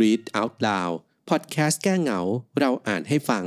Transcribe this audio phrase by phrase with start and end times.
[0.00, 0.94] Read Out Loud
[1.28, 2.20] พอดแคสต์แก้เหงา
[2.58, 3.44] เราอ่านให้ฟัง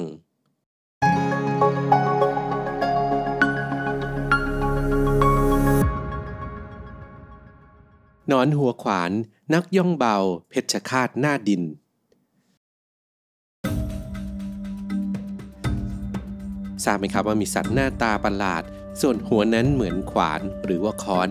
[8.31, 9.11] นอนหัวขวาน
[9.54, 10.17] นักย่องเบา
[10.49, 11.63] เพชรคาตหน้าดิน
[16.83, 18.63] ทราบไหมครับว่ามีสัตว์หน้าตาประหลาด
[19.02, 21.30] ส่วนหัวนั้นเหมือนขวานหรือว่าค้อน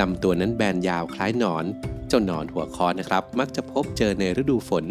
[0.00, 1.64] ลำตัวนั้นแบนยาวคล้ายหนอน
[2.08, 4.84] เจ้าหนอนหัวค้อนนะครับ มักจะพบเจอในฤดูฝน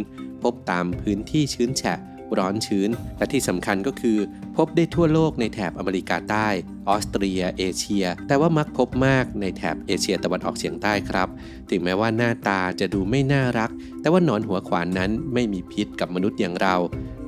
[0.44, 1.99] พบตามพื้นที่ชื้นแฉะ
[2.38, 4.17] ร้อนชื้น และที่สำคัญก็คือ
[4.57, 6.47] พบได้ทั่วโลกในแถบอเมริกาใต้
[6.89, 11.30] ออสเตรีย เอเชีย แต่ว่ามักพบมากในแถบเอเชียตะวันออกเฉียงใต้ครับ
[11.69, 13.69] ถึงแม้ว่าหน้าตาจะดูไม่น่ารัก
[14.02, 16.75] แต่ว่าหนอนหัวขวานนั้นไม่มีพิษกับมนุษย์อย่างเรา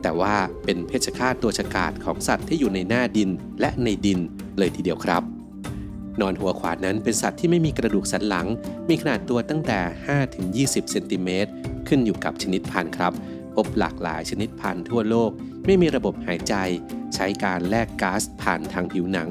[0.02, 0.36] แต่ว่า
[0.66, 4.20] เป็นเพชฌฆาตตัวฉกาจของสัตว์ที่อยู่ในหน้าดินและในดิน
[4.58, 5.24] เลยทีเดียวครับ
[6.22, 8.48] นอนหัวขวานนั้นเป็นสัตว์ที่ไม่มีกระดูกสันหลัง
[8.90, 9.80] มีขนาดตัวตั้งแต่
[10.74, 11.52] 5-20 เซนติเมตร
[11.88, 13.14] ขึ้นอยู่กับชนิดพันธุ์ครับ
[13.56, 15.32] พบหลากหลายชนิดพันธุ์ทั่วโลก
[15.66, 16.56] ไม่มีระบบหายใจ
[17.16, 19.30] ใช้การแลกก๊าซผ่านทางผิวหนัง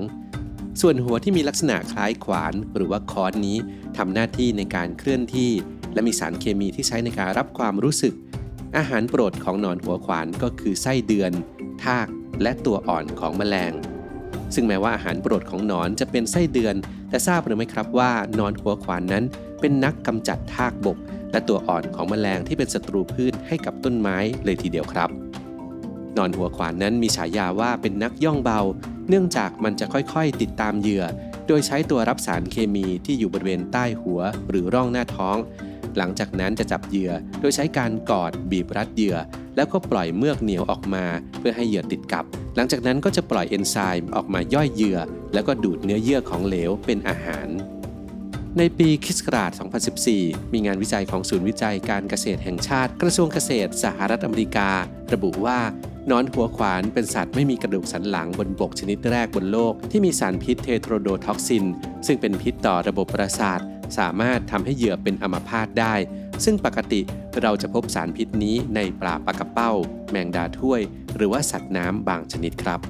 [0.80, 3.58] ส่วนหัวที่มีลักษณะคล้ายขวานหรือว่าค้อนนี้
[3.96, 5.50] ทำหน้าที่ในการเคลื่อนที่
[5.94, 8.14] และมีสารเคมีที่ใช้ในการรับความรู้สึก
[8.76, 11.32] อาหารโปรดของนอนหัวขวานก็คือไส้เดือน
[11.84, 12.08] ทาก
[12.42, 13.72] และตัวอ่อนของแมลง
[14.54, 16.74] ซึ่งแม้ว่าอาหารโปรดของหนอนจะเป็นไส้เดือน
[17.08, 19.24] แต่ทราบหรือไม่ครับว่านอนหัวขวานนั้น
[19.60, 20.98] เป็นนักกำจัดทากบก
[21.30, 25.08] และตัวอ่อนของแมลงที่เป็นศัตรูพืชให้กับต้นไม้เลยทีเดียวครับ
[26.16, 28.60] นอนหัวขวานนั้นมีฉายาว่าเป็นนักย่องเบา
[29.08, 31.04] เนื่องจากมันจะค่อยๆ ติดตามเหยื่อ
[31.46, 35.36] โดยใช้ตัวรับสารเคมีที่อยู่บริเวณใต้หัวหรือร่องหน้าท้อง
[35.98, 39.16] หลังจากนั้นจะจับเหยื่อโดยใช้การกอดบีบรัดเหยื่อ
[39.56, 41.04] แล้วก็ปล่อยเมือกเหนียวออกมา
[41.38, 42.24] เพื่อให้เหยื่อติดกับ
[42.56, 44.98] หลังจากนั้นก็จะปล่อยเอนไซม์ออกมาย่อยเหยื่อ
[45.34, 47.48] แล้วก็ดูดเนื้อเยื่อของเหลวเป็นอาหาร
[48.58, 49.50] ในปีคริสต์ศักราช
[50.02, 54.70] 2014 มีงานวิจัยของศูนย์วิจัยการเกษตรแห่งชาติกระทรวงเกษตรสหรัฐอเมริกา
[55.12, 55.58] ระบุว่า
[56.10, 61.64] หนอนหัวขวานเป็นสัตว์ไม่มีกระดูกสันหลังบนบกชนิดแรกบนโลก ที่มีสารพิษเทโทรโดท็อกซิน
[62.06, 63.60] ซึ่งเป็นพิษต่อระบบประสาท
[63.98, 65.94] สามารถทำให้เหยื่อเป็นอัมพาตได้
[66.44, 67.00] ซึ่งปกติ
[67.42, 69.72] เราจะพบสารพิษนี้ในปลาปลากระเป้า
[70.10, 70.80] แมงดาถ้วย
[71.16, 72.80] หรือว่าสัตว์น้ำบางชนิดครับ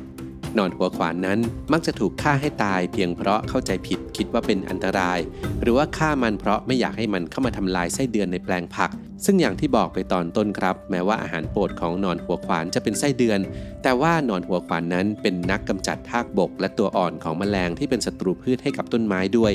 [0.59, 1.39] นอนหัวขวานนั้น
[1.73, 5.19] มักจะถูกฆ่าให้ตายเพียงเพราะเข้าใจผิดคิดว่าเป็นอันตราย
[5.61, 8.91] หรือว่าฆ่ามันเพราะไม่อยากให้มันเข้ามาทำลายไส้เดือนในแปลงผัก
[9.25, 13.41] ซึ่งอย่างที่บอกไปตอนต้นครับ แม้ว่าอาหารโปรดของนอนหัวขวานจะเป็นไส้เดือน
[13.83, 19.53] แต่ว่านอนหัวขวานนั้นเป็นนักกำจัดทากบก และตัวอ่อนของแมลงที่เป็นศัตรูพืชให้กับต้นไม้ด้วย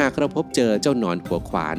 [0.00, 1.78] หากเราพบเจอเจ้านอนหัวขวาน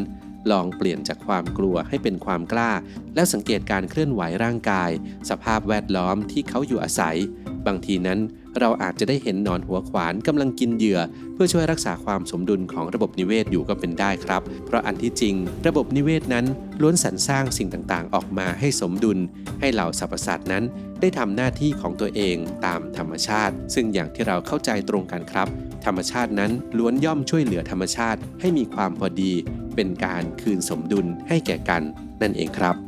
[0.51, 2.71] ลองเปลี่ยนจากความกลัวให้เป็นความกล้า
[3.15, 4.91] แล้วสังเกตการเคลื่อนไหวร่างกาย
[5.29, 7.17] สภาพแวดล้อมที่เขาอยู่อาศัย
[7.67, 8.19] บางทีนั้น
[8.59, 10.99] เราอาจจะได้เห็นหนอนหัวขวานกำลังกินเหยื่อ
[11.33, 15.35] เพื่อช่วยรักษาความสมดุลของระบบนิเวศอยู่ก็เป็นได้ครับ เพราะอันที่จริง
[15.67, 16.45] ระบบนิเวศนั้น
[16.81, 19.17] ล้วนสรรสร้างสิ่งต่างๆ ออกมาให้สมดุล
[19.59, 20.63] ให้เหล่าสรรพสัตว์นั้น
[21.01, 22.35] ได้ทำหน้าที่ของตัวเอง
[22.65, 25.47] ตามธรรมชาติ ซึ่งอย่างที่เราเข้าใจตรงกันครับ
[25.85, 29.33] ธรรมชาตินั้นล้วนย่อมช่วยเหลือธรรมชาติให้มีความพอดี
[29.75, 31.83] เป็นการคืนสมดุลให้แก่กัน
[32.21, 32.86] นั่นเองครับ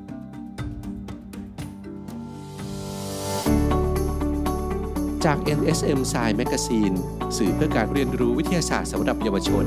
[5.26, 6.96] จาก NSM Science Magazine
[7.38, 9.66] สื่อเพื่อการเรียนรู้วิทยาศาสตร์สำหรับเยาวชน